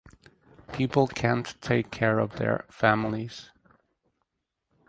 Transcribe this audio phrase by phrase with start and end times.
[0.73, 3.51] People can’t take care of their families.